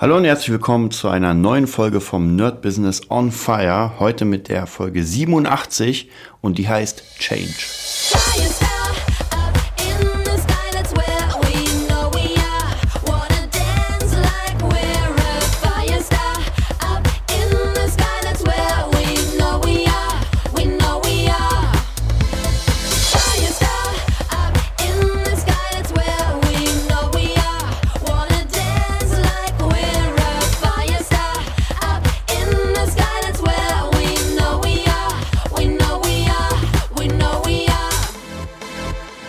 [0.00, 3.98] Hallo und herzlich willkommen zu einer neuen Folge vom Nerd Business on Fire.
[3.98, 6.08] Heute mit der Folge 87
[6.40, 7.52] und die heißt Change.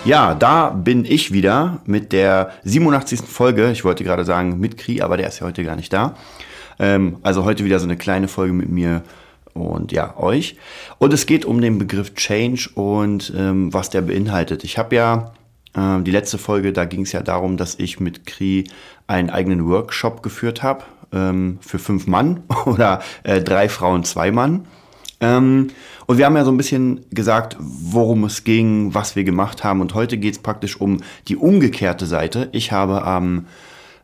[0.09, 3.19] Ja, da bin ich wieder mit der 87.
[3.27, 3.69] Folge.
[3.69, 6.15] Ich wollte gerade sagen mit Kri, aber der ist ja heute gar nicht da.
[6.79, 9.03] Ähm, also heute wieder so eine kleine Folge mit mir
[9.53, 10.55] und ja, euch.
[10.97, 14.63] Und es geht um den Begriff Change und ähm, was der beinhaltet.
[14.63, 15.33] Ich habe ja
[15.75, 18.63] äh, die letzte Folge, da ging es ja darum, dass ich mit Kri
[19.05, 24.65] einen eigenen Workshop geführt habe ähm, für fünf Mann oder äh, drei Frauen, zwei Mann.
[25.21, 25.67] Ähm,
[26.05, 29.81] und wir haben ja so ein bisschen gesagt, worum es ging, was wir gemacht haben.
[29.81, 32.49] Und heute geht es praktisch um die umgekehrte Seite.
[32.51, 33.45] Ich habe am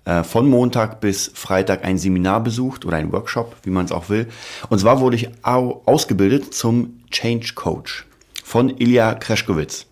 [0.06, 4.10] äh, von Montag bis Freitag ein Seminar besucht oder ein Workshop, wie man es auch
[4.10, 4.28] will.
[4.70, 8.06] Und zwar wurde ich ausgebildet zum Change Coach
[8.44, 9.88] von Ilya Kreschkowitz.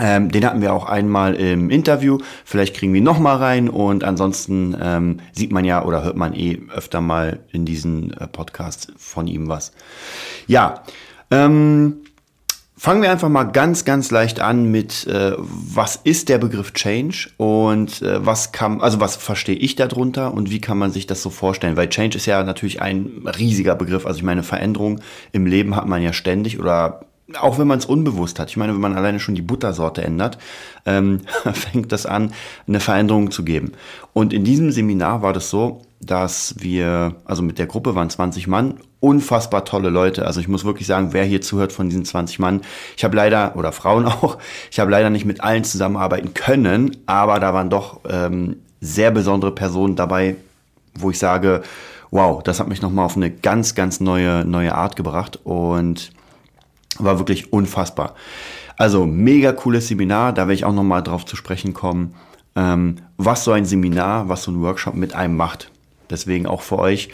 [0.00, 2.18] Ähm, den hatten wir auch einmal im Interview.
[2.44, 6.16] Vielleicht kriegen wir ihn noch mal rein und ansonsten ähm, sieht man ja oder hört
[6.16, 9.72] man eh öfter mal in diesen äh, Podcasts von ihm was.
[10.46, 10.82] Ja,
[11.30, 11.98] ähm,
[12.76, 17.30] fangen wir einfach mal ganz, ganz leicht an mit, äh, was ist der Begriff Change
[17.36, 21.22] und äh, was kann, also was verstehe ich darunter und wie kann man sich das
[21.22, 21.76] so vorstellen?
[21.76, 24.06] Weil Change ist ja natürlich ein riesiger Begriff.
[24.06, 25.00] Also ich meine, Veränderung
[25.30, 27.06] im Leben hat man ja ständig oder
[27.40, 28.50] auch wenn man es unbewusst hat.
[28.50, 30.38] Ich meine, wenn man alleine schon die Buttersorte ändert,
[30.84, 31.20] ähm,
[31.52, 32.32] fängt das an,
[32.68, 33.72] eine Veränderung zu geben.
[34.12, 38.46] Und in diesem Seminar war das so, dass wir, also mit der Gruppe waren 20
[38.46, 40.26] Mann, unfassbar tolle Leute.
[40.26, 42.60] Also ich muss wirklich sagen, wer hier zuhört von diesen 20 Mann,
[42.96, 44.38] ich habe leider, oder Frauen auch,
[44.70, 49.52] ich habe leider nicht mit allen zusammenarbeiten können, aber da waren doch ähm, sehr besondere
[49.52, 50.36] Personen dabei,
[50.94, 51.62] wo ich sage,
[52.10, 56.12] wow, das hat mich nochmal auf eine ganz, ganz neue, neue Art gebracht und
[57.02, 58.14] war wirklich unfassbar.
[58.76, 62.14] Also mega cooles Seminar, da werde ich auch nochmal drauf zu sprechen kommen,
[62.56, 65.70] ähm, was so ein Seminar, was so ein Workshop mit einem macht.
[66.10, 67.08] Deswegen auch für euch,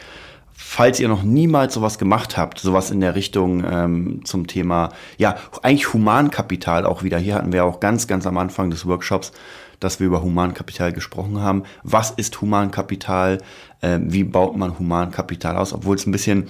[0.52, 5.36] falls ihr noch niemals sowas gemacht habt, sowas in der Richtung ähm, zum Thema, ja,
[5.62, 7.19] eigentlich Humankapital auch wieder.
[7.19, 9.32] Hier hatten wir auch ganz, ganz am Anfang des Workshops,
[9.80, 11.64] dass wir über Humankapital gesprochen haben.
[11.82, 13.38] Was ist Humankapital?
[13.82, 15.72] Ähm, wie baut man Humankapital aus?
[15.72, 16.48] Obwohl es ein bisschen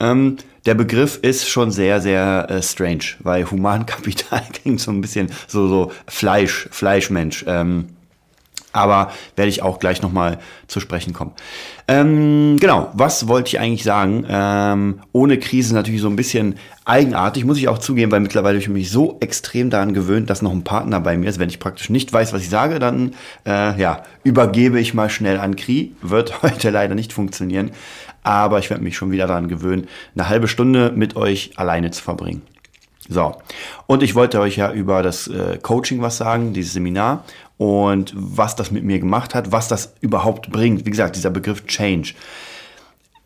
[0.00, 5.30] ähm, der Begriff ist schon sehr, sehr äh, strange, weil Humankapital klingt so ein bisschen
[5.46, 7.44] so, so Fleisch, Fleischmensch.
[7.46, 7.88] Ähm,
[8.74, 11.30] aber werde ich auch gleich nochmal zu sprechen kommen.
[11.86, 14.26] Ähm, genau, was wollte ich eigentlich sagen?
[14.28, 18.68] Ähm, ohne Krise natürlich so ein bisschen eigenartig, muss ich auch zugeben, weil mittlerweile ich
[18.68, 21.38] mich so extrem daran gewöhnt, dass noch ein Partner bei mir ist.
[21.38, 23.14] Wenn ich praktisch nicht weiß, was ich sage, dann
[23.46, 25.94] äh, ja, übergebe ich mal schnell an Kri.
[26.02, 27.70] Wird heute leider nicht funktionieren
[28.24, 32.02] aber ich werde mich schon wieder daran gewöhnen, eine halbe Stunde mit euch alleine zu
[32.02, 32.42] verbringen.
[33.08, 33.36] So,
[33.86, 37.24] und ich wollte euch ja über das äh, Coaching was sagen, dieses Seminar
[37.58, 40.86] und was das mit mir gemacht hat, was das überhaupt bringt.
[40.86, 42.14] Wie gesagt, dieser Begriff Change.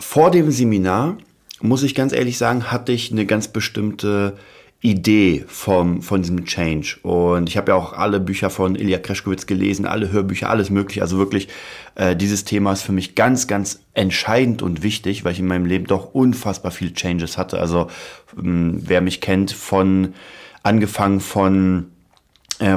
[0.01, 1.17] Vor dem Seminar,
[1.61, 4.37] muss ich ganz ehrlich sagen, hatte ich eine ganz bestimmte
[4.81, 6.99] Idee vom, von diesem Change.
[7.03, 11.03] Und ich habe ja auch alle Bücher von Ilya Kreschkowitz gelesen, alle Hörbücher, alles mögliche.
[11.03, 11.49] Also wirklich,
[11.97, 15.67] äh, dieses Thema ist für mich ganz, ganz entscheidend und wichtig, weil ich in meinem
[15.67, 17.59] Leben doch unfassbar viele Changes hatte.
[17.59, 17.88] Also
[18.37, 20.15] ähm, wer mich kennt, von
[20.62, 21.91] angefangen von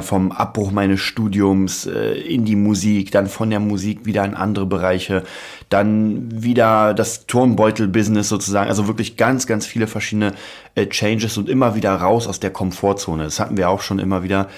[0.00, 4.66] vom Abbruch meines Studiums äh, in die Musik, dann von der Musik wieder in andere
[4.66, 5.24] Bereiche,
[5.68, 10.34] dann wieder das Turmbeutel-Business sozusagen, also wirklich ganz, ganz viele verschiedene
[10.74, 13.24] äh, Changes und immer wieder raus aus der Komfortzone.
[13.24, 14.48] Das hatten wir auch schon immer wieder,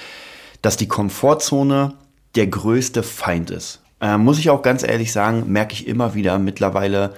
[0.60, 1.94] dass die Komfortzone
[2.34, 3.80] der größte Feind ist.
[4.00, 7.14] Äh, muss ich auch ganz ehrlich sagen, merke ich immer wieder mittlerweile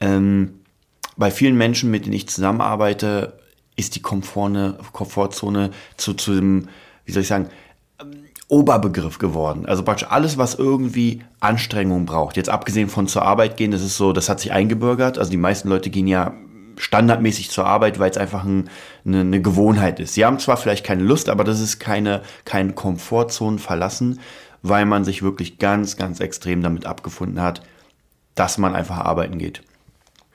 [0.00, 0.60] ähm,
[1.16, 3.38] bei vielen Menschen, mit denen ich zusammenarbeite,
[3.76, 6.68] ist die Komfortzone zu, zu dem
[7.06, 7.48] wie soll ich sagen,
[8.48, 9.66] Oberbegriff geworden.
[9.66, 12.36] Also praktisch alles, was irgendwie Anstrengung braucht.
[12.36, 15.18] Jetzt abgesehen von zur Arbeit gehen, das ist so, das hat sich eingebürgert.
[15.18, 16.34] Also die meisten Leute gehen ja
[16.76, 18.68] standardmäßig zur Arbeit, weil es einfach ein,
[19.04, 20.14] eine, eine, Gewohnheit ist.
[20.14, 24.20] Sie haben zwar vielleicht keine Lust, aber das ist keine, kein Komfortzonen verlassen,
[24.62, 27.62] weil man sich wirklich ganz, ganz extrem damit abgefunden hat,
[28.34, 29.62] dass man einfach arbeiten geht.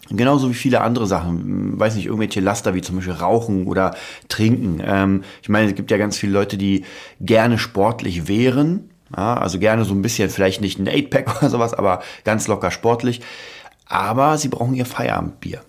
[0.09, 3.95] Genauso wie viele andere Sachen, weiß nicht, irgendwelche Laster wie zum Beispiel Rauchen oder
[4.27, 4.81] Trinken.
[4.83, 6.85] Ähm, ich meine, es gibt ja ganz viele Leute, die
[7.19, 11.73] gerne sportlich wären, Ja, also gerne so ein bisschen, vielleicht nicht ein 8-Pack oder sowas,
[11.73, 13.21] aber ganz locker sportlich.
[13.85, 15.61] Aber sie brauchen ihr Feierabendbier.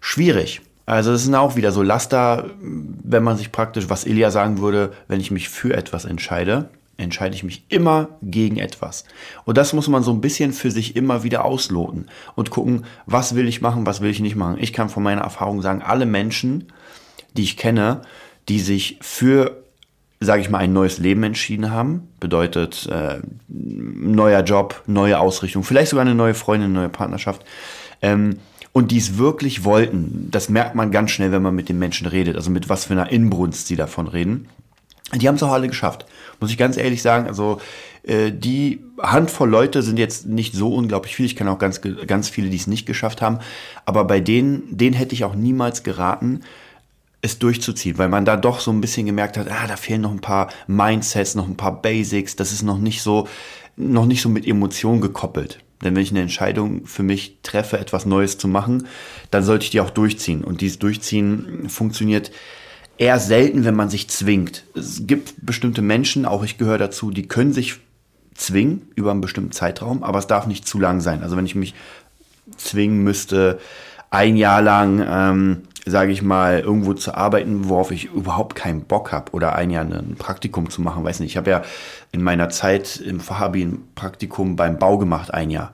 [0.00, 0.60] Schwierig.
[0.84, 4.92] Also es sind auch wieder so Laster, wenn man sich praktisch, was Ilja sagen würde,
[5.08, 9.04] wenn ich mich für etwas entscheide, entscheide ich mich immer gegen etwas.
[9.44, 13.34] Und das muss man so ein bisschen für sich immer wieder ausloten und gucken, was
[13.34, 14.56] will ich machen, was will ich nicht machen.
[14.60, 16.72] Ich kann von meiner Erfahrung sagen, alle Menschen,
[17.36, 18.02] die ich kenne,
[18.48, 19.62] die sich für,
[20.20, 25.90] sage ich mal, ein neues Leben entschieden haben, bedeutet äh, neuer Job, neue Ausrichtung, vielleicht
[25.90, 27.44] sogar eine neue Freundin, eine neue Partnerschaft,
[28.00, 28.38] ähm,
[28.72, 32.06] und die es wirklich wollten, das merkt man ganz schnell, wenn man mit den Menschen
[32.06, 34.48] redet, also mit was für einer Inbrunst sie davon reden.
[35.14, 36.06] Die haben es auch alle geschafft,
[36.40, 37.26] muss ich ganz ehrlich sagen.
[37.26, 37.60] Also
[38.02, 41.26] äh, die Handvoll Leute sind jetzt nicht so unglaublich viel.
[41.26, 43.38] Ich kenne auch ganz, ganz viele, die es nicht geschafft haben.
[43.84, 46.40] Aber bei denen, denen hätte ich auch niemals geraten,
[47.20, 50.10] es durchzuziehen, weil man da doch so ein bisschen gemerkt hat, ah, da fehlen noch
[50.10, 52.34] ein paar Mindsets, noch ein paar Basics.
[52.34, 53.28] Das ist noch nicht so,
[53.76, 55.60] noch nicht so mit Emotionen gekoppelt.
[55.84, 58.86] Denn wenn ich eine Entscheidung für mich treffe, etwas Neues zu machen,
[59.30, 60.42] dann sollte ich die auch durchziehen.
[60.42, 62.32] Und dieses Durchziehen funktioniert
[62.98, 64.64] eher selten, wenn man sich zwingt.
[64.74, 67.76] Es gibt bestimmte Menschen, auch ich gehöre dazu, die können sich
[68.34, 71.22] zwingen über einen bestimmten Zeitraum, aber es darf nicht zu lang sein.
[71.22, 71.74] Also wenn ich mich
[72.56, 73.58] zwingen müsste,
[74.10, 79.10] ein Jahr lang, ähm, sage ich mal, irgendwo zu arbeiten, worauf ich überhaupt keinen Bock
[79.10, 81.32] habe oder ein Jahr ein Praktikum zu machen, weiß nicht.
[81.32, 81.62] Ich habe ja
[82.12, 85.72] in meiner Zeit im Fahabi ein Praktikum beim Bau gemacht, ein Jahr.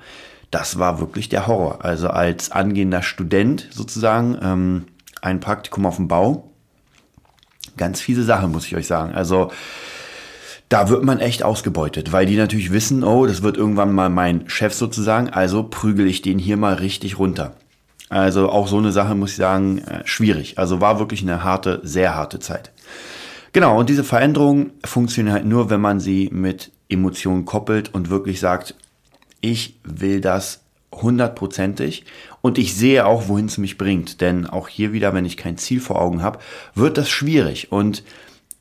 [0.51, 1.85] Das war wirklich der Horror.
[1.85, 4.85] Also als angehender Student sozusagen ähm,
[5.21, 6.51] ein Praktikum auf dem Bau.
[7.79, 9.15] Ganz fiese Sache, muss ich euch sagen.
[9.15, 9.51] Also
[10.69, 14.51] da wird man echt ausgebeutet, weil die natürlich wissen, oh, das wird irgendwann mal mein
[14.51, 17.55] Chef sozusagen, also prügel ich den hier mal richtig runter.
[18.11, 20.59] Also auch so eine Sache, muss ich sagen, äh, schwierig.
[20.59, 22.73] Also war wirklich eine harte, sehr harte Zeit.
[23.53, 28.41] Genau, und diese Veränderungen funktionieren halt nur, wenn man sie mit Emotionen koppelt und wirklich
[28.41, 28.75] sagt,
[29.41, 32.05] ich will das hundertprozentig
[32.41, 34.21] und ich sehe auch, wohin es mich bringt.
[34.21, 36.39] Denn auch hier wieder, wenn ich kein Ziel vor Augen habe,
[36.75, 37.73] wird das schwierig.
[37.73, 38.03] Und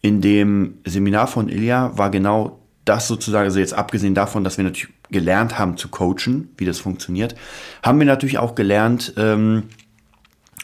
[0.01, 4.63] in dem Seminar von Ilja war genau das sozusagen, also jetzt abgesehen davon, dass wir
[4.63, 7.35] natürlich gelernt haben zu coachen, wie das funktioniert,
[7.83, 9.63] haben wir natürlich auch gelernt, ähm,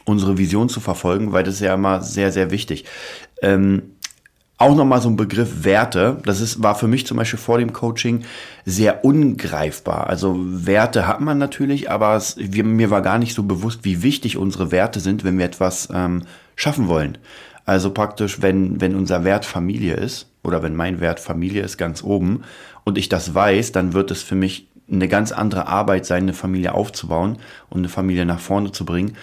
[0.06, 2.86] unsere Vision zu verfolgen, weil das ist ja immer sehr, sehr wichtig.
[3.42, 3.93] Ähm,
[4.64, 6.18] auch nochmal so ein Begriff Werte.
[6.26, 8.24] Das ist, war für mich zum Beispiel vor dem Coaching
[8.66, 10.08] sehr ungreifbar.
[10.08, 14.02] Also Werte hat man natürlich, aber es, wir, mir war gar nicht so bewusst, wie
[14.02, 16.24] wichtig unsere Werte sind, wenn wir etwas ähm,
[16.56, 17.18] schaffen wollen.
[17.66, 22.04] Also praktisch, wenn, wenn unser Wert Familie ist oder wenn mein Wert Familie ist ganz
[22.04, 22.44] oben
[22.84, 26.34] und ich das weiß, dann wird es für mich eine ganz andere Arbeit sein, eine
[26.34, 27.38] Familie aufzubauen
[27.70, 29.16] und eine Familie nach vorne zu bringen,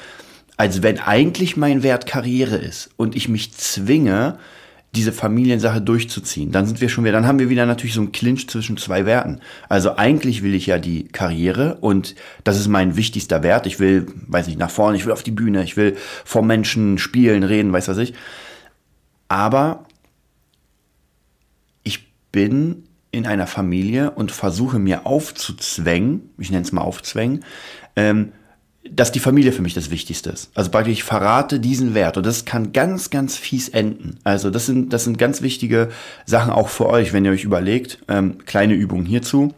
[0.56, 4.38] als wenn eigentlich mein Wert Karriere ist und ich mich zwinge,
[4.94, 6.50] diese Familiensache durchzuziehen.
[6.50, 9.06] Dann sind wir schon wieder, dann haben wir wieder natürlich so einen Clinch zwischen zwei
[9.06, 9.40] Werten.
[9.68, 13.66] Also eigentlich will ich ja die Karriere und das ist mein wichtigster Wert.
[13.66, 16.98] Ich will, weiß nicht, nach vorne, ich will auf die Bühne, ich will vor Menschen
[16.98, 18.14] spielen, reden, weiß was ich.
[19.28, 19.84] Aber
[21.84, 27.44] ich bin in einer Familie und versuche mir aufzuzwängen, ich nenne es mal aufzwängen,
[27.94, 28.32] ähm,
[28.88, 30.50] dass die Familie für mich das Wichtigste ist.
[30.54, 34.18] Also praktisch, ich verrate diesen Wert und das kann ganz, ganz fies enden.
[34.24, 35.90] Also das sind, das sind ganz wichtige
[36.24, 37.98] Sachen auch für euch, wenn ihr euch überlegt.
[38.08, 39.54] Ähm, kleine Übung hierzu.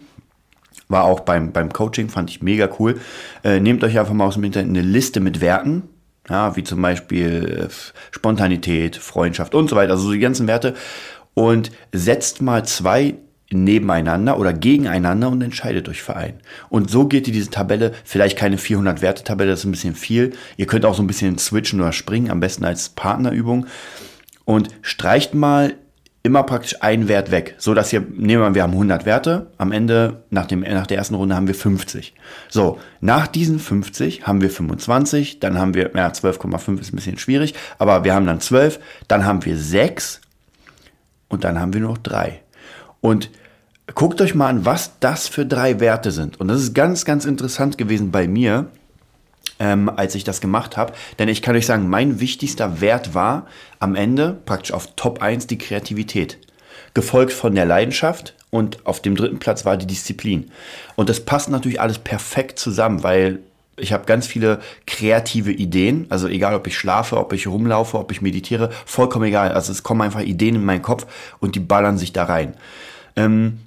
[0.89, 3.01] War auch beim, beim Coaching, fand ich mega cool.
[3.45, 5.85] Äh, nehmt euch einfach mal aus dem Internet eine Liste mit Werten,
[6.29, 7.73] ja, wie zum Beispiel äh,
[8.11, 10.75] Spontanität, Freundschaft und so weiter, also so die ganzen Werte
[11.35, 13.15] und setzt mal zwei
[13.53, 16.41] nebeneinander oder gegeneinander und entscheidet euch für einen.
[16.69, 19.95] Und so geht ihr diese Tabelle, vielleicht keine 400 Werte Tabelle, das ist ein bisschen
[19.95, 20.33] viel.
[20.57, 23.67] Ihr könnt auch so ein bisschen switchen oder springen, am besten als Partnerübung.
[24.45, 25.75] Und streicht mal
[26.23, 29.51] immer praktisch einen Wert weg, so dass ihr, nehmen wir mal, wir haben 100 Werte,
[29.59, 32.15] am Ende, nach, dem, nach der ersten Runde haben wir 50.
[32.49, 37.19] So, nach diesen 50 haben wir 25, dann haben wir, ja, 12,5 ist ein bisschen
[37.19, 38.79] schwierig, aber wir haben dann 12,
[39.09, 40.21] dann haben wir 6
[41.29, 42.41] und dann haben wir nur noch 3.
[43.01, 43.31] Und
[43.95, 46.41] guckt euch mal an, was das für drei Werte sind.
[46.41, 48.67] Und das ist ganz, ganz interessant gewesen bei mir,
[49.59, 50.93] ähm, als ich das gemacht habe.
[51.19, 53.47] Denn ich kann euch sagen, mein wichtigster Wert war
[53.81, 56.39] am Ende praktisch auf Top 1 die Kreativität.
[56.95, 60.51] Gefolgt von der Leidenschaft und auf dem dritten Platz war die Disziplin.
[60.95, 63.41] Und das passt natürlich alles perfekt zusammen, weil
[63.77, 66.07] ich habe ganz viele kreative Ideen.
[66.11, 69.53] Also egal, ob ich schlafe, ob ich rumlaufe, ob ich meditiere, vollkommen egal.
[69.53, 71.07] Also es kommen einfach Ideen in meinen Kopf
[71.41, 72.55] und die ballern sich da rein.
[73.17, 73.59] Ähm,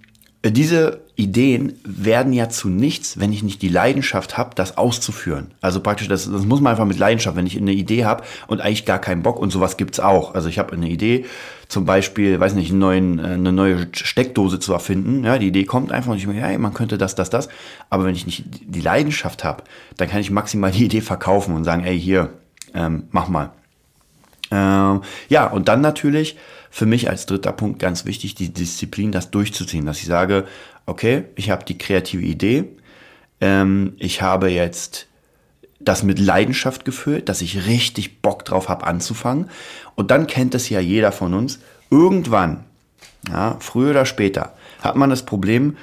[0.51, 5.51] diese Ideen werden ja zu nichts, wenn ich nicht die Leidenschaft habe, das auszuführen.
[5.61, 8.61] Also praktisch, das, das muss man einfach mit Leidenschaft, wenn ich eine Idee habe und
[8.61, 10.35] eigentlich gar keinen Bock und sowas gibt's auch.
[10.35, 11.25] Also ich habe eine Idee,
[11.67, 15.23] zum Beispiel, weiß nicht, einen neuen, äh, eine neue Steckdose zu erfinden.
[15.23, 17.47] Ja, die Idee kommt einfach und ich mir, ja, man könnte das, das, das.
[17.89, 19.63] Aber wenn ich nicht die Leidenschaft habe,
[19.97, 22.29] dann kann ich maximal die Idee verkaufen und sagen, ey, hier,
[22.73, 23.51] ähm, mach mal.
[24.55, 26.37] Ähm, ja, und dann natürlich
[26.69, 30.45] für mich als dritter Punkt ganz wichtig, die Disziplin, das durchzuziehen, dass ich sage,
[30.85, 32.65] okay, ich habe die kreative Idee,
[33.41, 35.07] ähm, ich habe jetzt
[35.79, 39.49] das mit Leidenschaft gefüllt, dass ich richtig Bock drauf habe anzufangen.
[39.95, 41.59] Und dann kennt es ja jeder von uns.
[41.91, 42.63] Irgendwann,
[43.29, 45.77] ja, früher oder später, hat man das Problem,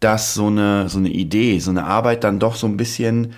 [0.00, 3.34] dass so eine, so eine Idee, so eine Arbeit dann doch so ein bisschen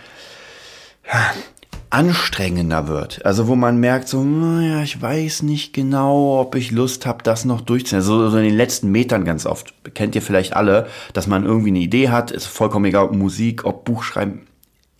[1.90, 3.24] anstrengender wird.
[3.26, 7.44] Also wo man merkt, so, naja, ich weiß nicht genau, ob ich Lust habe, das
[7.44, 7.98] noch durchzuziehen.
[7.98, 9.74] Also so in den letzten Metern ganz oft.
[9.94, 13.64] Kennt ihr vielleicht alle, dass man irgendwie eine Idee hat, ist vollkommen egal, ob Musik,
[13.64, 14.46] ob Buchschreiben.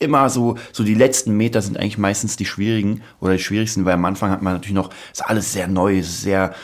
[0.01, 3.95] Immer so, so die letzten Meter sind eigentlich meistens die schwierigen oder die schwierigsten, weil
[3.95, 6.55] am Anfang hat man natürlich noch, ist alles sehr neu, sehr,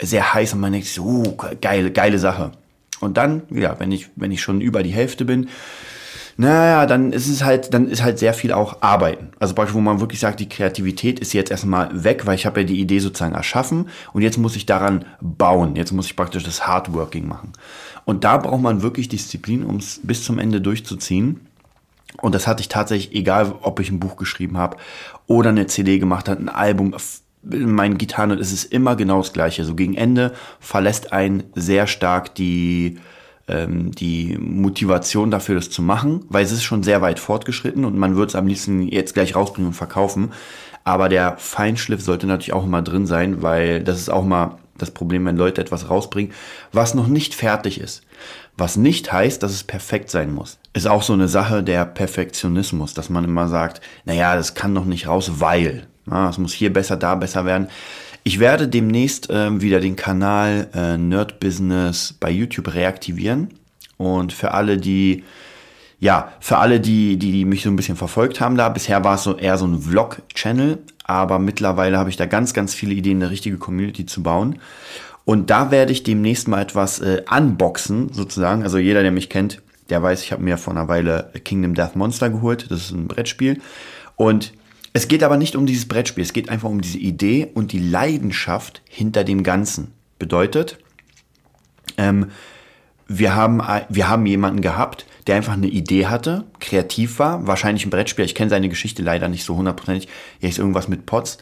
[0.00, 2.52] sehr heiß und man denkt so, oh, geile, geile Sache.
[3.00, 5.48] Und dann, ja, wenn ich, wenn ich schon über die Hälfte bin,
[6.36, 9.28] naja, dann ist es halt, dann ist halt sehr viel auch Arbeiten.
[9.38, 12.60] Also beispielsweise, wo man wirklich sagt, die Kreativität ist jetzt erstmal weg, weil ich habe
[12.60, 15.76] ja die Idee sozusagen erschaffen und jetzt muss ich daran bauen.
[15.76, 17.52] Jetzt muss ich praktisch das Hardworking machen.
[18.04, 21.46] Und da braucht man wirklich Disziplin, um es bis zum Ende durchzuziehen.
[22.20, 24.76] Und das hatte ich tatsächlich, egal ob ich ein Buch geschrieben habe
[25.26, 26.94] oder eine CD gemacht habe, ein Album,
[27.42, 29.64] mein Gitarren, es ist immer genau das Gleiche.
[29.64, 32.98] So gegen Ende verlässt ein sehr stark die,
[33.48, 37.96] ähm, die Motivation dafür, das zu machen, weil es ist schon sehr weit fortgeschritten und
[37.96, 40.32] man wird es am liebsten jetzt gleich rausbringen und verkaufen.
[40.84, 44.90] Aber der Feinschliff sollte natürlich auch immer drin sein, weil das ist auch mal das
[44.90, 46.32] Problem, wenn Leute etwas rausbringen,
[46.72, 48.02] was noch nicht fertig ist.
[48.56, 50.58] Was nicht heißt, dass es perfekt sein muss.
[50.72, 54.84] Ist auch so eine Sache der Perfektionismus, dass man immer sagt, naja, das kann noch
[54.84, 55.86] nicht raus, weil.
[56.28, 57.68] Es muss hier besser, da besser werden.
[58.26, 63.50] Ich werde demnächst äh, wieder den Kanal äh, Nerd Business bei YouTube reaktivieren.
[63.98, 65.24] Und für alle, die,
[66.00, 69.16] ja, für alle, die, die, die mich so ein bisschen verfolgt haben da, bisher war
[69.16, 73.22] es so eher so ein Vlog-Channel, aber mittlerweile habe ich da ganz, ganz viele Ideen,
[73.22, 74.58] eine richtige Community zu bauen.
[75.26, 78.62] Und da werde ich demnächst mal etwas äh, unboxen, sozusagen.
[78.62, 81.94] Also jeder, der mich kennt, der weiß, ich habe mir vor einer Weile Kingdom Death
[81.94, 82.70] Monster geholt.
[82.70, 83.60] Das ist ein Brettspiel.
[84.16, 84.54] Und
[84.94, 87.80] es geht aber nicht um dieses Brettspiel, es geht einfach um diese Idee und die
[87.80, 89.92] Leidenschaft hinter dem Ganzen.
[90.20, 90.78] Bedeutet,
[91.98, 92.30] ähm,
[93.08, 97.90] wir, haben, wir haben jemanden gehabt, der einfach eine Idee hatte, kreativ war, wahrscheinlich ein
[97.90, 100.08] Brettspiel, ich kenne seine Geschichte leider nicht so hundertprozentig,
[100.38, 101.38] hier ist irgendwas mit Pots.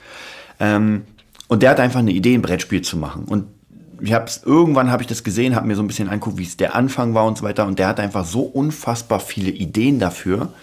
[0.59, 1.03] Ähm,
[1.47, 3.25] und der hat einfach eine Idee, ein Brettspiel zu machen.
[3.25, 3.49] Und
[4.01, 6.57] ich hab's, irgendwann habe ich das gesehen, habe mir so ein bisschen anguckt, wie es
[6.57, 7.67] der Anfang war und so weiter.
[7.67, 10.55] Und der hat einfach so unfassbar viele Ideen dafür,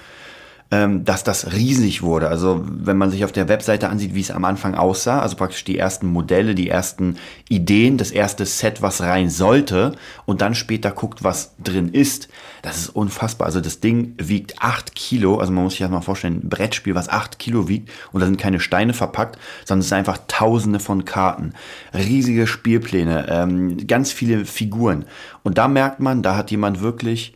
[0.72, 2.28] ähm, dass das riesig wurde.
[2.28, 5.64] Also wenn man sich auf der Webseite ansieht, wie es am Anfang aussah, also praktisch
[5.64, 7.16] die ersten Modelle, die ersten
[7.50, 9.96] Ideen, das erste Set, was rein sollte
[10.26, 12.30] und dann später guckt, was drin ist,
[12.62, 13.48] das ist unfassbar.
[13.48, 16.94] Also das Ding wiegt acht Kilo, also man muss sich das mal vorstellen, ein Brettspiel,
[16.94, 20.80] was acht Kilo wiegt und da sind keine Steine verpackt, sondern es sind einfach tausende
[20.80, 21.54] von Karten,
[21.96, 25.06] riesige Spielpläne, ähm, ganz viele Figuren.
[25.42, 27.34] Und da merkt man, da hat jemand wirklich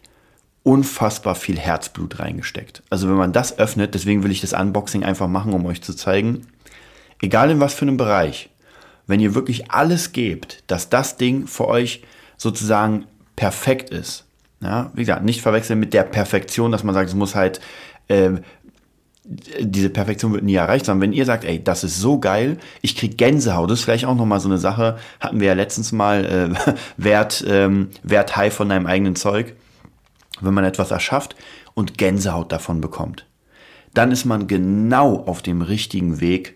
[0.63, 2.83] unfassbar viel Herzblut reingesteckt.
[2.89, 5.93] Also wenn man das öffnet, deswegen will ich das Unboxing einfach machen, um euch zu
[5.93, 6.47] zeigen,
[7.21, 8.49] egal in was für einem Bereich,
[9.05, 12.03] wenn ihr wirklich alles gebt, dass das Ding für euch
[12.37, 13.05] sozusagen
[13.35, 14.25] perfekt ist.
[14.61, 17.59] Ja, wie gesagt, nicht verwechseln mit der Perfektion, dass man sagt, es muss halt,
[18.07, 18.31] äh,
[19.59, 22.95] diese Perfektion wird nie erreicht, sondern wenn ihr sagt, ey, das ist so geil, ich
[22.95, 26.25] krieg Gänsehaut, das ist vielleicht auch nochmal so eine Sache, hatten wir ja letztens mal,
[26.25, 29.53] äh, Wert, ähm, Wert high von deinem eigenen Zeug
[30.41, 31.35] wenn man etwas erschafft
[31.73, 33.25] und Gänsehaut davon bekommt,
[33.93, 36.55] dann ist man genau auf dem richtigen Weg,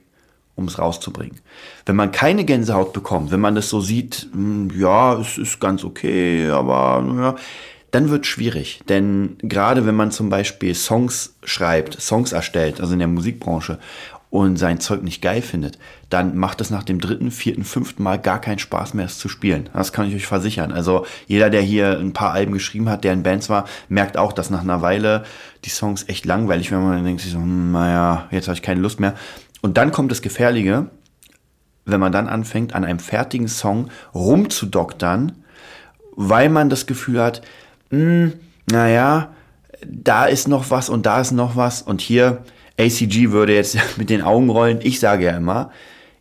[0.56, 1.40] um es rauszubringen.
[1.86, 5.84] Wenn man keine Gänsehaut bekommt, wenn man das so sieht, hm, ja, es ist ganz
[5.84, 7.36] okay, aber ja,
[7.92, 8.82] dann wird es schwierig.
[8.90, 13.80] Denn gerade wenn man zum Beispiel Songs schreibt, Songs erstellt, also in der Musikbranche,
[14.38, 15.80] und sein Zeug nicht geil findet,
[16.12, 19.30] dann macht es nach dem dritten, vierten, fünften Mal gar keinen Spaß mehr, es zu
[19.30, 19.68] spielen.
[19.74, 20.72] Das kann ich euch versichern.
[20.72, 24.32] Also jeder, der hier ein paar Alben geschrieben hat, der in Bands war, merkt auch,
[24.32, 25.24] dass nach einer Weile
[25.66, 28.80] die Songs echt langweilig, wenn man denkt sich so, hm, naja, jetzt habe ich keine
[28.80, 29.16] Lust mehr.
[29.62, 30.92] Und dann kommt das Gefährliche,
[31.86, 35.32] wenn man dann anfängt, an einem fertigen Song rumzudoktern,
[36.16, 37.42] weil man das Gefühl hat,
[37.90, 38.34] hm,
[38.70, 39.32] naja,
[39.84, 42.44] da ist noch was und da ist noch was und hier
[42.80, 44.80] ACG würde jetzt mit den Augen rollen.
[44.82, 45.72] Ich sage ja immer,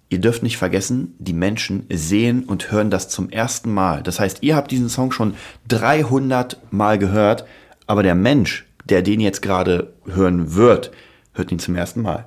[0.08, 4.02] ihr dürft nicht vergessen, die Menschen sehen und hören das zum ersten Mal.
[4.02, 5.34] Das heißt, ihr habt diesen Song schon
[5.68, 7.44] 300 Mal gehört,
[7.86, 10.92] aber der Mensch, der den jetzt gerade hören wird,
[11.34, 12.26] hört ihn zum ersten Mal.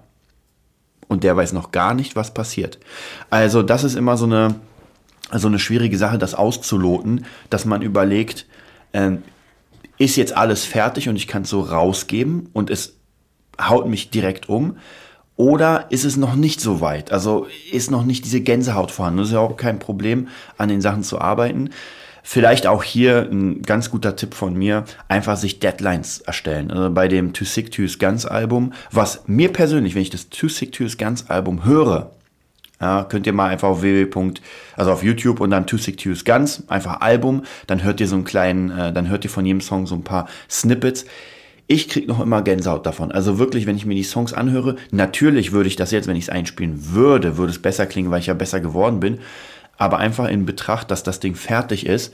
[1.08, 2.80] Und der weiß noch gar nicht, was passiert.
[3.30, 4.56] Also das ist immer so eine,
[5.34, 8.46] so eine schwierige Sache, das auszuloten, dass man überlegt,
[8.94, 9.24] ähm,
[9.98, 12.99] ist jetzt alles fertig und ich kann es so rausgeben und es
[13.60, 14.78] haut mich direkt um
[15.40, 17.14] oder ist es noch nicht so weit?
[17.14, 19.20] Also ist noch nicht diese Gänsehaut vorhanden.
[19.20, 21.70] Das ist ja auch kein Problem, an den Sachen zu arbeiten.
[22.24, 26.70] Vielleicht auch hier ein ganz guter Tipp von mir, einfach sich Deadlines erstellen.
[26.72, 30.50] Also bei dem Too Sick to Guns Album, was mir persönlich, wenn ich das Too
[30.50, 32.12] Sick to Guns Album höre,
[32.82, 34.34] ja, könnt ihr mal einfach auf www.
[34.76, 38.16] also auf YouTube und dann Too Sick to Guns, einfach Album, dann hört ihr so
[38.16, 41.06] einen kleinen, äh, dann hört ihr von jedem Song so ein paar Snippets
[41.72, 43.12] ich krieg noch immer Gänsehaut davon.
[43.12, 46.24] Also wirklich, wenn ich mir die Songs anhöre, natürlich würde ich das jetzt, wenn ich
[46.24, 49.20] es einspielen würde, würde es besser klingen, weil ich ja besser geworden bin.
[49.78, 52.12] Aber einfach in Betracht, dass das Ding fertig ist,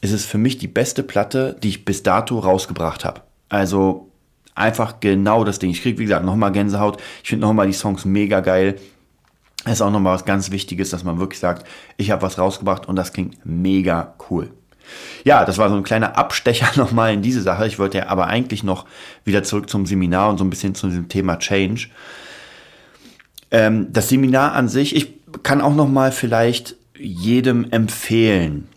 [0.00, 3.20] ist es für mich die beste Platte, die ich bis dato rausgebracht habe.
[3.48, 4.10] Also
[4.56, 5.70] einfach genau das Ding.
[5.70, 7.00] Ich krieg, wie gesagt, nochmal Gänsehaut.
[7.22, 8.74] Ich finde nochmal die Songs mega geil.
[9.62, 11.64] Das ist auch nochmal was ganz Wichtiges, dass man wirklich sagt,
[11.96, 14.50] ich habe was rausgebracht und das klingt mega cool.
[15.24, 17.66] Ja, das war so ein kleiner Abstecher nochmal in diese Sache.
[17.66, 18.86] Ich wollte ja aber eigentlich noch
[19.24, 21.88] wieder zurück zum Seminar und so ein bisschen zu diesem Thema Change.
[23.50, 28.68] Ähm, das Seminar an sich, ich kann auch nochmal vielleicht jedem empfehlen,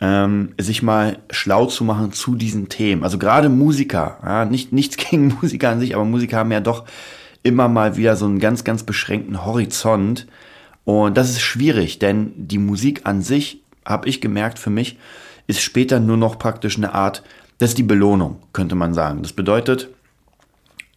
[0.00, 3.04] ähm, sich mal schlau zu machen zu diesen Themen.
[3.04, 6.84] Also gerade Musiker, ja, nicht, nichts gegen Musiker an sich, aber Musiker haben ja doch
[7.42, 10.26] immer mal wieder so einen ganz, ganz beschränkten Horizont.
[10.84, 14.98] Und das ist schwierig, denn die Musik an sich, habe ich gemerkt für mich,
[15.46, 17.22] ist später nur noch praktisch eine Art,
[17.58, 19.22] das ist die Belohnung, könnte man sagen.
[19.22, 19.88] Das bedeutet,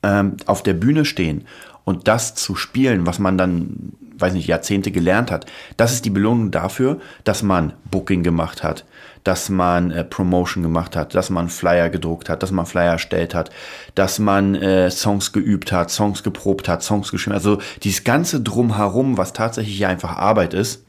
[0.04, 1.46] ähm, auf der Bühne stehen
[1.84, 5.46] und das zu spielen, was man dann, weiß nicht, Jahrzehnte gelernt hat,
[5.78, 8.86] das ist die Belohnung dafür, dass man Booking gemacht hat,
[9.24, 13.34] dass man äh, Promotion gemacht hat, dass man Flyer gedruckt hat, dass man Flyer erstellt
[13.34, 13.50] hat,
[13.96, 17.46] dass man äh, Songs geübt hat, Songs geprobt hat, Songs geschrieben hat.
[17.46, 20.86] Also dieses ganze Drumherum, was tatsächlich einfach Arbeit ist,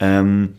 [0.00, 0.54] ähm,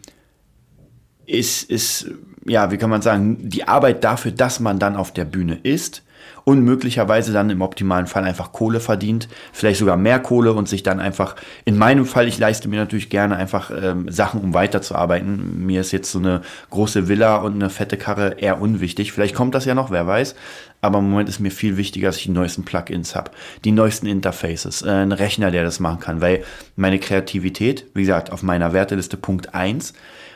[1.26, 2.10] ist, ist
[2.46, 6.04] ja, wie kann man sagen, die Arbeit dafür, dass man dann auf der Bühne ist
[6.46, 10.84] und möglicherweise dann im optimalen Fall einfach Kohle verdient, vielleicht sogar mehr Kohle und sich
[10.84, 11.36] dann einfach,
[11.66, 15.66] in meinem Fall, ich leiste mir natürlich gerne einfach ähm, Sachen, um weiterzuarbeiten.
[15.66, 19.12] Mir ist jetzt so eine große Villa und eine fette Karre eher unwichtig.
[19.12, 20.36] Vielleicht kommt das ja noch, wer weiß.
[20.82, 23.32] Aber im Moment ist mir viel wichtiger, dass ich die neuesten Plugins habe,
[23.64, 26.44] die neuesten Interfaces, äh, einen Rechner, der das machen kann, weil
[26.76, 29.94] meine Kreativität, wie gesagt, auf meiner Werteliste Punkt 1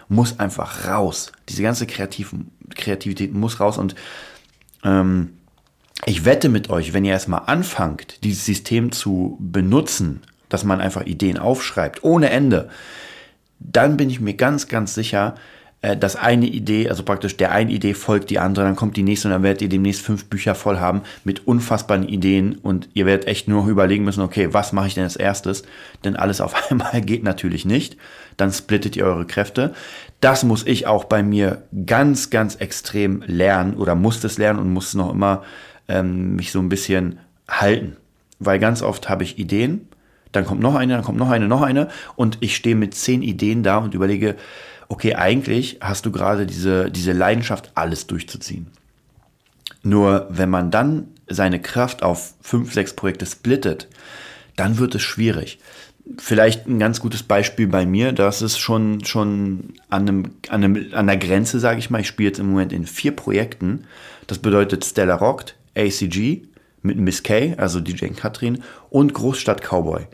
[0.10, 1.32] muss einfach raus.
[1.50, 3.96] Diese ganze Kreativen, Kreativität muss raus und
[4.84, 5.34] ähm,
[6.06, 11.06] ich wette mit euch, wenn ihr erstmal anfangt, dieses System zu benutzen, dass man einfach
[11.06, 12.70] Ideen aufschreibt, ohne Ende,
[13.60, 15.36] dann bin ich mir ganz, ganz sicher,
[15.82, 19.04] äh, dass eine Idee, also praktisch der eine Idee folgt die andere, dann kommt die
[19.04, 23.06] nächste und dann werdet ihr demnächst fünf Bücher voll haben mit unfassbaren Ideen und ihr
[23.06, 25.64] werdet echt nur überlegen müssen, okay, was mache ich denn als erstes?
[26.04, 27.98] Denn alles auf einmal geht natürlich nicht.
[28.38, 29.74] Dann splittet ihr eure Kräfte.
[30.22, 34.72] Das muss ich auch bei mir ganz, ganz extrem lernen oder musste es lernen und
[34.72, 35.44] muss noch immer
[35.88, 37.20] ähm, mich so ein bisschen
[37.50, 37.98] halten.
[38.40, 39.88] Weil ganz oft habe ich Ideen,
[40.32, 43.24] dann kommt noch eine, dann kommt noch eine, noch eine und ich stehe mit zehn
[43.24, 44.36] Ideen da und überlege,
[44.90, 48.68] okay, eigentlich hast du gerade diese, diese Leidenschaft, alles durchzuziehen.
[49.84, 53.88] Nur wenn man dann seine Kraft auf fünf, sechs Projekte splittet,
[54.56, 55.60] dann wird es schwierig.
[56.18, 60.86] Vielleicht ein ganz gutes Beispiel bei mir, das ist schon, schon an, einem, an, einem,
[60.94, 62.02] an der Grenze, sage ich mal.
[62.02, 63.86] Ich spiele jetzt im Moment in vier Projekten.
[64.28, 66.44] Das bedeutet Stella Rockt, ACG
[66.82, 70.08] mit Miss K, also DJ Katrin und Großstadt Cowboy.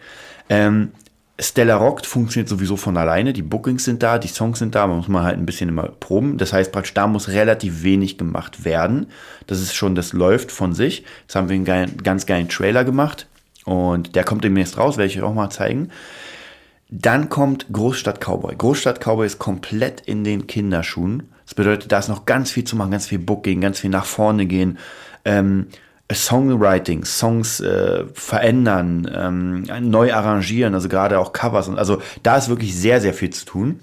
[0.49, 0.91] Ähm,
[1.39, 3.33] Stella Rockt funktioniert sowieso von alleine.
[3.33, 5.83] Die Bookings sind da, die Songs sind da, man muss man halt ein bisschen immer
[5.83, 6.37] proben.
[6.37, 9.07] Das heißt praktisch, da muss relativ wenig gemacht werden.
[9.47, 11.03] Das ist schon, das läuft von sich.
[11.21, 13.27] Jetzt haben wir einen geilen, ganz geilen Trailer gemacht
[13.65, 15.89] und der kommt demnächst raus, werde ich euch auch mal zeigen.
[16.89, 18.55] Dann kommt Großstadt Cowboy.
[18.55, 21.29] Großstadt Cowboy ist komplett in den Kinderschuhen.
[21.45, 24.05] Das bedeutet, da ist noch ganz viel zu machen, ganz viel Booking, ganz viel nach
[24.05, 24.77] vorne gehen.
[25.25, 25.67] Ähm,
[26.11, 32.49] Songwriting, Songs äh, verändern, ähm, neu arrangieren, also gerade auch Covers und also da ist
[32.49, 33.79] wirklich sehr, sehr viel zu tun.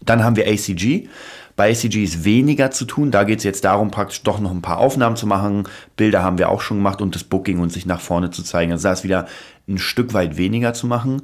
[0.00, 1.08] Dann haben wir ACG.
[1.56, 3.10] Bei ACG ist weniger zu tun.
[3.10, 5.64] Da geht es jetzt darum, praktisch doch noch ein paar Aufnahmen zu machen.
[5.96, 8.72] Bilder haben wir auch schon gemacht und das Booking und sich nach vorne zu zeigen.
[8.72, 9.26] Also da ist wieder
[9.66, 11.22] ein Stück weit weniger zu machen.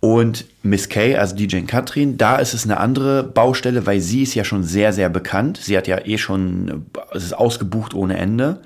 [0.00, 4.34] Und Miss Kay, also DJ Katrin, da ist es eine andere Baustelle, weil sie ist
[4.34, 5.60] ja schon sehr, sehr bekannt.
[5.62, 8.60] Sie hat ja eh schon, es ist ausgebucht ohne Ende.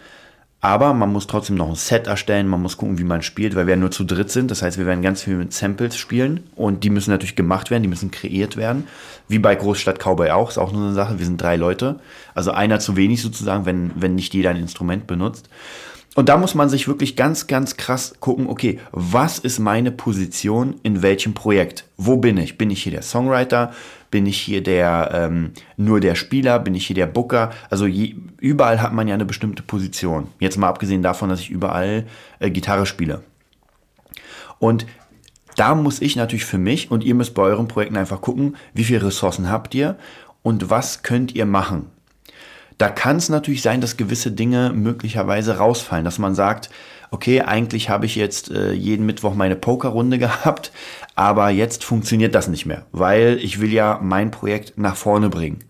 [0.61, 3.67] Aber man muss trotzdem noch ein Set erstellen, man muss gucken, wie man spielt, weil
[3.67, 4.51] wir ja nur zu dritt sind.
[4.51, 7.83] Das heißt, wir werden ganz viel mit Samples spielen und die müssen natürlich gemacht werden,
[7.83, 8.89] die müssen kreiert werden.
[9.29, 11.19] Wie bei Großstadt Cowboy auch, ist auch nur eine Sache.
[11.19, 12.01] Wir sind drei Leute.
[12.35, 15.49] Also einer zu wenig sozusagen, wenn, wenn nicht jeder ein Instrument benutzt.
[16.17, 20.77] Und da muss man sich wirklich ganz, ganz krass gucken, okay, was ist meine Position
[20.83, 21.85] in welchem Projekt?
[21.99, 22.57] Wo bin ich?
[22.57, 23.73] Bin ich hier der Songwriter?
[24.11, 26.59] Bin ich hier der ähm, nur der Spieler?
[26.59, 27.51] Bin ich hier der Booker?
[27.69, 28.15] Also je,
[28.47, 30.29] überall hat man ja eine bestimmte Position.
[30.39, 32.07] Jetzt mal abgesehen davon, dass ich überall
[32.39, 33.23] äh, Gitarre spiele.
[34.59, 34.87] Und
[35.57, 38.85] da muss ich natürlich für mich und ihr müsst bei euren Projekten einfach gucken, wie
[38.85, 39.97] viele Ressourcen habt ihr
[40.43, 41.91] und was könnt ihr machen.
[42.79, 46.69] Da kann es natürlich sein, dass gewisse Dinge möglicherweise rausfallen, dass man sagt,
[47.11, 50.73] okay, eigentlich habe ich jetzt äh, jeden Mittwoch meine Pokerrunde gehabt,
[51.15, 55.61] aber jetzt funktioniert das nicht mehr, weil ich will ja mein Projekt nach vorne bringen.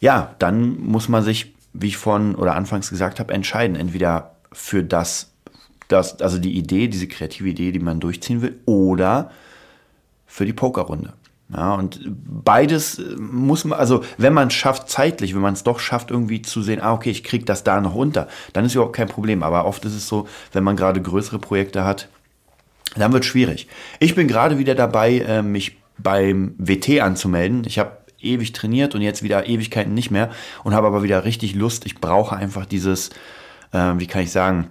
[0.00, 4.82] Ja, dann muss man sich, wie ich vorhin oder anfangs gesagt habe, entscheiden, entweder für
[4.82, 5.32] das,
[5.88, 9.30] das also die Idee, diese kreative Idee, die man durchziehen will, oder
[10.26, 11.12] für die Pokerrunde.
[11.54, 15.78] Ja, und beides muss man, also wenn man es schafft zeitlich, wenn man es doch
[15.78, 18.96] schafft irgendwie zu sehen, ah okay, ich kriege das da noch unter, dann ist überhaupt
[18.96, 19.42] kein Problem.
[19.42, 22.08] Aber oft ist es so, wenn man gerade größere Projekte hat,
[22.96, 23.68] dann wird es schwierig.
[24.00, 27.64] Ich bin gerade wieder dabei, äh, mich beim WT anzumelden.
[27.66, 30.30] Ich habe ewig trainiert und jetzt wieder Ewigkeiten nicht mehr
[30.64, 31.86] und habe aber wieder richtig Lust.
[31.86, 33.10] Ich brauche einfach dieses,
[33.72, 34.68] äh, wie kann ich sagen,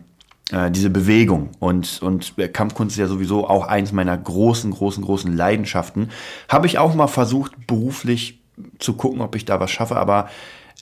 [0.51, 5.35] äh, diese Bewegung und, und Kampfkunst ist ja sowieso auch eins meiner großen, großen, großen
[5.35, 6.09] Leidenschaften.
[6.49, 8.41] Habe ich auch mal versucht, beruflich
[8.79, 10.29] zu gucken, ob ich da was schaffe, aber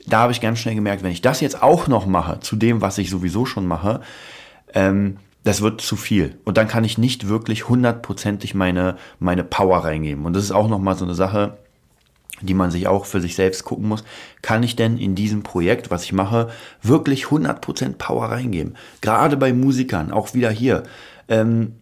[0.07, 2.81] da habe ich ganz schnell gemerkt, wenn ich das jetzt auch noch mache, zu dem,
[2.81, 4.01] was ich sowieso schon mache,
[4.73, 6.37] ähm, das wird zu viel.
[6.43, 10.25] Und dann kann ich nicht wirklich hundertprozentig meine, meine Power reingeben.
[10.25, 11.57] Und das ist auch nochmal so eine Sache,
[12.41, 14.03] die man sich auch für sich selbst gucken muss,
[14.41, 16.49] kann ich denn in diesem Projekt, was ich mache,
[16.81, 18.75] wirklich 100% Power reingeben?
[19.01, 20.83] Gerade bei Musikern, auch wieder hier.
[21.27, 21.73] Ähm,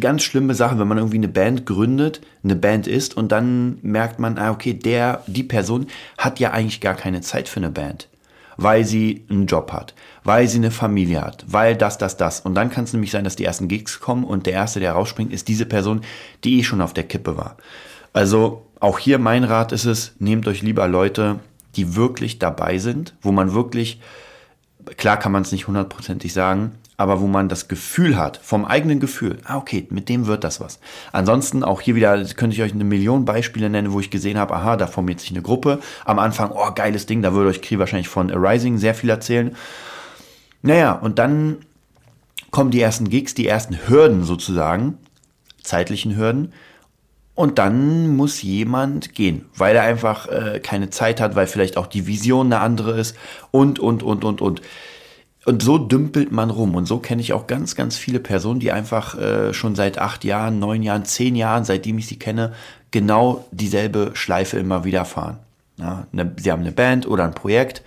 [0.00, 4.18] ganz schlimme Sache, wenn man irgendwie eine Band gründet, eine Band ist und dann merkt
[4.18, 5.86] man, ah, okay, der, die Person
[6.18, 8.08] hat ja eigentlich gar keine Zeit für eine Band,
[8.56, 9.94] weil sie einen Job hat,
[10.24, 12.40] weil sie eine Familie hat, weil das, das, das.
[12.40, 14.92] Und dann kann es nämlich sein, dass die ersten Gigs kommen und der erste, der
[14.92, 16.00] rausspringt, ist diese Person,
[16.42, 17.56] die eh schon auf der Kippe war.
[18.12, 21.40] Also auch hier mein Rat ist es, nehmt euch lieber Leute,
[21.76, 24.00] die wirklich dabei sind, wo man wirklich,
[24.96, 29.00] klar kann man es nicht hundertprozentig sagen, aber wo man das Gefühl hat, vom eigenen
[29.00, 30.80] Gefühl, ah, okay, mit dem wird das was.
[31.12, 34.54] Ansonsten auch hier wieder, könnte ich euch eine Million Beispiele nennen, wo ich gesehen habe,
[34.54, 35.78] aha, da formiert sich eine Gruppe.
[36.04, 39.56] Am Anfang, oh, geiles Ding, da würde euch Kri wahrscheinlich von Arising sehr viel erzählen.
[40.60, 41.58] Naja, und dann
[42.50, 44.98] kommen die ersten Gigs, die ersten Hürden sozusagen,
[45.62, 46.52] zeitlichen Hürden.
[47.40, 51.86] Und dann muss jemand gehen, weil er einfach äh, keine Zeit hat, weil vielleicht auch
[51.86, 53.16] die Vision eine andere ist
[53.50, 54.60] und, und, und, und, und.
[55.46, 56.74] Und so dümpelt man rum.
[56.74, 60.22] Und so kenne ich auch ganz, ganz viele Personen, die einfach äh, schon seit acht
[60.24, 62.52] Jahren, neun Jahren, zehn Jahren, seitdem ich sie kenne,
[62.90, 65.38] genau dieselbe Schleife immer wieder fahren.
[65.78, 67.80] Ja, ne, sie haben eine Band oder ein Projekt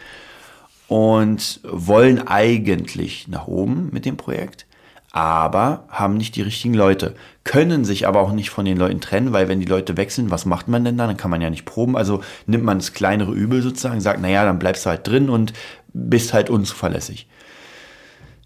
[0.88, 4.66] und wollen eigentlich nach oben mit dem Projekt
[5.14, 9.32] aber haben nicht die richtigen Leute, können sich aber auch nicht von den Leuten trennen,
[9.32, 11.08] weil wenn die Leute wechseln, was macht man denn dann?
[11.08, 11.96] Dann kann man ja nicht proben.
[11.96, 15.54] Also nimmt man das kleinere Übel sozusagen, sagt, naja, dann bleibst du halt drin und
[15.94, 17.28] bist halt unzuverlässig.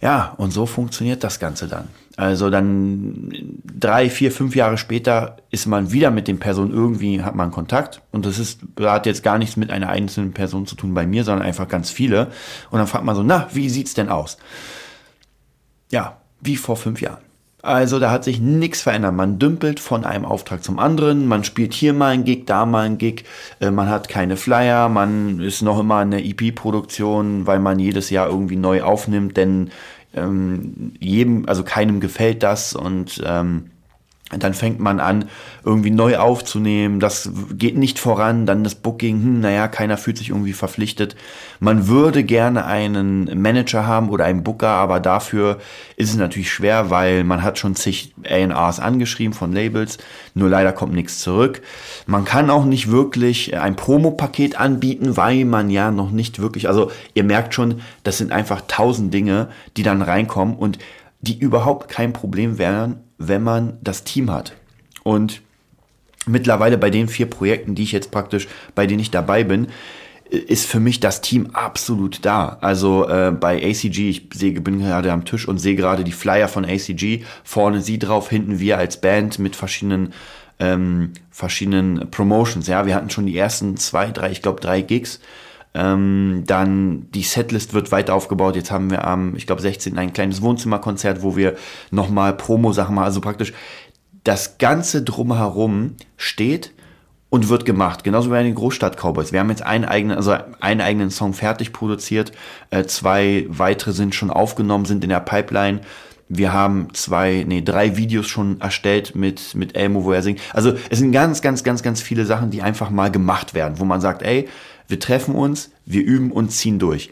[0.02, 1.88] Ja, und so funktioniert das Ganze dann.
[2.18, 3.32] Also dann
[3.64, 8.02] drei, vier, fünf Jahre später ist man wieder mit den Personen irgendwie, hat man Kontakt.
[8.12, 11.24] Und das ist, hat jetzt gar nichts mit einer einzelnen Person zu tun bei mir,
[11.24, 12.28] sondern einfach ganz viele.
[12.72, 14.38] Und dann fragt man so, na, wie sieht's denn aus?
[15.90, 17.22] Ja, wie vor fünf Jahren.
[17.64, 19.14] Also da hat sich nichts verändert.
[19.14, 22.86] Man dümpelt von einem Auftrag zum anderen, man spielt hier mal ein Gig, da mal
[22.86, 23.26] ein Gig,
[23.60, 28.10] äh, man hat keine Flyer, man ist noch immer in der EP-Produktion, weil man jedes
[28.10, 29.72] Jahr irgendwie neu aufnimmt, denn
[30.14, 32.74] ähm, jedem, also keinem gefällt das.
[32.74, 33.72] Und ähm,
[34.30, 35.30] dann fängt man an,
[35.64, 37.00] irgendwie neu aufzunehmen.
[37.00, 38.46] Das geht nicht voran.
[38.46, 41.16] Dann das Booking, hm, naja, keiner fühlt sich irgendwie verpflichtet.
[41.62, 45.60] Man würde gerne einen Manager haben oder einen Booker, aber dafür
[45.96, 49.98] ist es natürlich schwer, weil man hat schon zig A&Rs angeschrieben von Labels.
[50.34, 51.62] Nur leider kommt nichts zurück.
[52.06, 56.92] Man kann auch nicht wirklich ein Promo-Paket anbieten, weil man ja noch nicht wirklich, also
[57.14, 60.80] ihr merkt schon, das sind einfach tausend Dinge, die dann reinkommen und
[61.22, 64.54] die überhaupt kein Problem wären, wenn man das Team hat.
[65.04, 65.42] Und
[66.26, 69.68] mittlerweile bei den vier Projekten, die ich jetzt praktisch, bei denen ich dabei bin,
[70.30, 72.58] ist für mich das Team absolut da.
[72.60, 76.50] Also äh, bei ACG, ich sehe, bin gerade am Tisch und sehe gerade die Flyer
[76.50, 77.24] von ACG.
[77.44, 80.14] Vorne sie drauf, hinten wir als Band mit verschiedenen
[80.60, 82.68] ähm, verschiedenen Promotions.
[82.68, 85.20] Ja, wir hatten schon die ersten zwei, drei, ich glaube drei Gigs
[85.78, 88.56] Ähm, dann die Setlist wird weiter aufgebaut.
[88.56, 89.96] Jetzt haben wir am, ich glaube, 16.
[89.98, 91.56] ein kleines Wohnzimmerkonzert, wo wir
[91.92, 93.06] nochmal Promo-Sachen machen.
[93.06, 93.54] Also praktisch
[94.24, 96.74] das Ganze drumherum steht
[97.30, 98.04] und wird gemacht.
[98.04, 99.32] Genauso wie bei den Großstadt-Cowboys.
[99.32, 102.32] Wir haben jetzt einen eigenen, also einen eigenen Song fertig produziert.
[102.72, 105.82] Äh, zwei weitere sind schon aufgenommen, sind in der Pipeline.
[106.28, 110.42] Wir haben zwei, nee, drei Videos schon erstellt mit, mit Elmo, wo er singt.
[110.54, 113.86] Also es sind ganz, ganz, ganz, ganz viele Sachen, die einfach mal gemacht werden, wo
[113.86, 114.50] man sagt, ey,
[114.88, 117.12] wir treffen uns, wir üben und ziehen durch.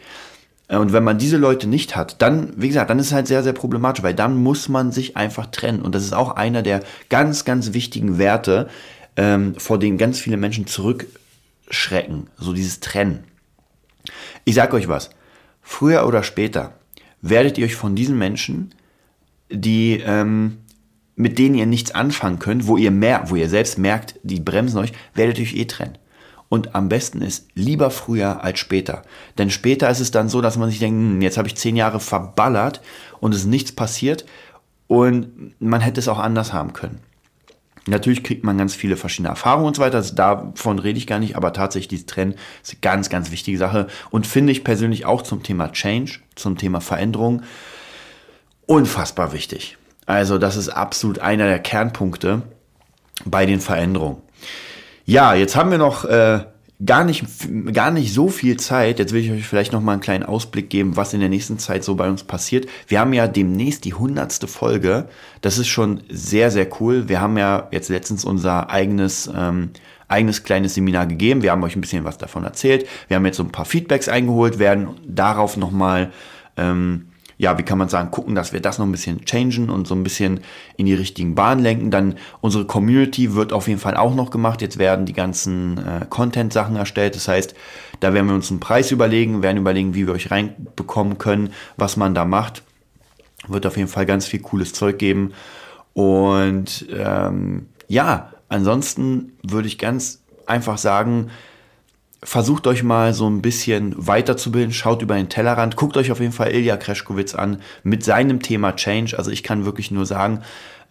[0.67, 3.27] Äh, und wenn man diese Leute nicht hat, dann, wie gesagt, dann ist es halt
[3.27, 5.81] sehr, sehr problematisch, weil dann muss man sich einfach trennen.
[5.81, 8.69] Und das ist auch einer der ganz, ganz wichtigen Werte,
[9.17, 12.27] ähm, vor denen ganz viele Menschen zurückschrecken.
[12.37, 13.23] So dieses Trennen.
[14.43, 15.09] Ich sag euch was.
[15.61, 16.73] Früher oder später
[17.21, 18.73] werdet ihr euch von diesen Menschen,
[19.49, 20.59] die, ähm,
[21.15, 24.77] mit denen ihr nichts anfangen könnt, wo ihr mehr, wo ihr selbst merkt, die bremsen
[24.77, 25.97] euch, werdet ihr euch eh trennen.
[26.49, 29.01] Und am besten ist lieber früher als später.
[29.37, 31.75] Denn später ist es dann so, dass man sich denkt, hm, jetzt habe ich zehn
[31.75, 32.81] Jahre verballert
[33.19, 34.25] und es ist nichts passiert
[34.87, 36.99] und man hätte es auch anders haben können.
[37.87, 40.01] Natürlich kriegt man ganz viele verschiedene Erfahrungen und so weiter.
[40.01, 43.87] Davon rede ich gar nicht, aber tatsächlich dieses Trend ist eine ganz, ganz wichtige Sache
[44.09, 47.43] und finde ich persönlich auch zum Thema Change, zum Thema Veränderung
[48.65, 49.77] unfassbar wichtig.
[50.07, 52.41] Also das ist absolut einer der Kernpunkte
[53.23, 54.17] bei den Veränderungen.
[55.05, 56.39] Ja, jetzt haben wir noch äh,
[56.83, 57.25] gar nicht,
[57.73, 58.97] gar nicht so viel Zeit.
[58.97, 61.59] Jetzt will ich euch vielleicht noch mal einen kleinen Ausblick geben, was in der nächsten
[61.59, 62.67] Zeit so bei uns passiert.
[62.87, 65.07] Wir haben ja demnächst die hundertste Folge.
[65.41, 67.07] Das ist schon sehr, sehr cool.
[67.07, 69.69] Wir haben ja jetzt letztens unser eigenes, ähm,
[70.07, 71.43] eigenes kleines Seminar gegeben.
[71.43, 72.87] Wir haben euch ein bisschen was davon erzählt.
[73.07, 76.11] Wir haben jetzt so ein paar Feedbacks eingeholt, werden darauf noch mal
[76.57, 79.87] ähm, ja, wie kann man sagen, gucken, dass wir das noch ein bisschen changen und
[79.87, 80.39] so ein bisschen
[80.77, 81.91] in die richtigen Bahnen lenken.
[81.91, 84.61] Dann unsere Community wird auf jeden Fall auch noch gemacht.
[84.61, 87.15] Jetzt werden die ganzen äh, Content-Sachen erstellt.
[87.15, 87.53] Das heißt,
[87.99, 91.97] da werden wir uns einen Preis überlegen, werden überlegen, wie wir euch reinbekommen können, was
[91.97, 92.63] man da macht.
[93.47, 95.33] Wird auf jeden Fall ganz viel cooles Zeug geben.
[95.93, 101.31] Und ähm, ja, ansonsten würde ich ganz einfach sagen,
[102.25, 106.31] versucht euch mal so ein bisschen weiterzubilden, schaut über den Tellerrand, guckt euch auf jeden
[106.31, 109.17] Fall Ilja Kreschkowitz an mit seinem Thema Change.
[109.17, 110.41] Also ich kann wirklich nur sagen,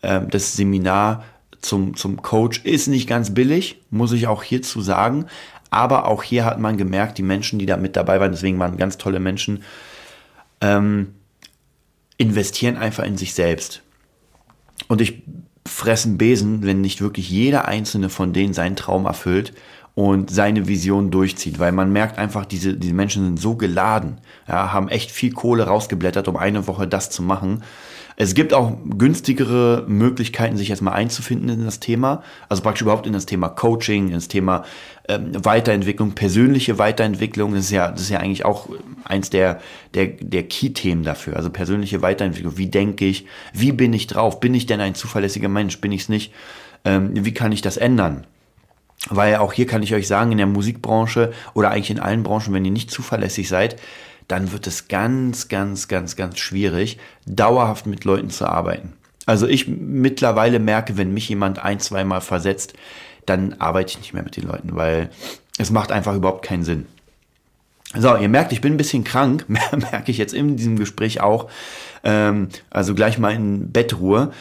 [0.02, 1.24] ähm, das Seminar
[1.60, 5.26] zum, zum Coach ist nicht ganz billig, muss ich auch hierzu sagen.
[5.70, 8.76] Aber auch hier hat man gemerkt, die Menschen, die da mit dabei waren, deswegen waren
[8.76, 9.64] ganz tolle Menschen,
[10.60, 11.14] ähm,
[12.16, 13.82] investieren einfach in sich selbst.
[14.86, 15.24] Und ich
[15.66, 19.52] fressen Besen, wenn nicht wirklich jeder einzelne von denen seinen Traum erfüllt
[19.94, 24.72] und seine Vision durchzieht, weil man merkt einfach, diese, diese Menschen sind so geladen, ja,
[24.72, 27.62] haben echt viel Kohle rausgeblättert, um eine Woche das zu machen.
[28.16, 33.12] Es gibt auch günstigere Möglichkeiten, sich erstmal einzufinden in das Thema, also praktisch überhaupt in
[33.12, 34.64] das Thema Coaching, in das Thema
[35.08, 38.68] ähm, Weiterentwicklung, persönliche Weiterentwicklung, das ist ja, das ist ja eigentlich auch
[39.04, 39.60] eins der,
[39.94, 44.54] der, der Key-Themen dafür, also persönliche Weiterentwicklung, wie denke ich, wie bin ich drauf, bin
[44.54, 46.32] ich denn ein zuverlässiger Mensch, bin ich es nicht,
[46.84, 48.26] ähm, wie kann ich das ändern?
[49.10, 52.54] Weil auch hier kann ich euch sagen, in der Musikbranche oder eigentlich in allen Branchen,
[52.54, 53.76] wenn ihr nicht zuverlässig seid,
[54.28, 58.94] dann wird es ganz, ganz, ganz, ganz schwierig, dauerhaft mit Leuten zu arbeiten.
[59.26, 62.74] Also ich mittlerweile merke, wenn mich jemand ein, zweimal versetzt,
[63.26, 65.10] dann arbeite ich nicht mehr mit den Leuten, weil
[65.58, 66.86] es macht einfach überhaupt keinen Sinn.
[67.96, 71.48] So, ihr merkt, ich bin ein bisschen krank, merke ich jetzt in diesem Gespräch auch.
[72.02, 74.32] Ähm, also gleich mal in Bettruhe.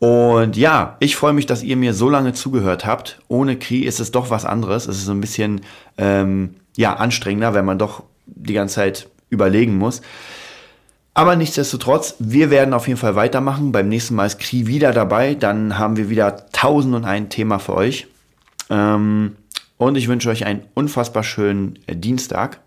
[0.00, 3.20] Und ja, ich freue mich, dass ihr mir so lange zugehört habt.
[3.28, 4.86] Ohne Kri ist es doch was anderes.
[4.86, 5.60] Es ist so ein bisschen
[5.98, 10.00] ähm, ja, anstrengender, wenn man doch die ganze Zeit überlegen muss.
[11.12, 13.72] Aber nichtsdestotrotz, wir werden auf jeden Fall weitermachen.
[13.72, 15.34] Beim nächsten Mal ist Kri wieder dabei.
[15.34, 18.06] Dann haben wir wieder tausend und ein Thema für euch.
[18.70, 19.36] Ähm,
[19.76, 22.60] und ich wünsche euch einen unfassbar schönen Dienstag.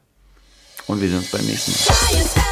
[0.85, 2.42] Und wir sehen uns beim nächsten Mal.